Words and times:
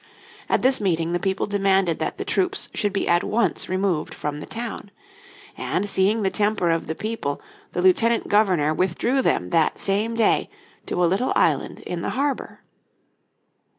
At 0.49 0.63
this 0.63 0.81
meeting 0.81 1.13
the 1.13 1.19
people 1.19 1.45
demanded 1.45 1.99
that 1.99 2.17
the 2.17 2.25
troops 2.25 2.69
should 2.73 2.91
be 2.91 3.07
at 3.07 3.23
once 3.23 3.69
removed 3.69 4.15
from 4.15 4.39
the 4.39 4.47
town. 4.47 4.89
And 5.55 5.87
seeing 5.87 6.23
the 6.23 6.31
temper 6.31 6.71
of 6.71 6.87
the 6.87 6.95
people 6.95 7.39
the 7.73 7.83
Lieutenant 7.83 8.27
Governor 8.27 8.73
withdrew 8.73 9.21
them 9.21 9.51
that 9.51 9.77
same 9.77 10.15
day 10.15 10.49
to 10.87 11.03
a 11.03 11.05
little 11.05 11.33
island 11.35 11.81
in 11.81 12.01
the 12.01 12.09
harbour. 12.09 12.61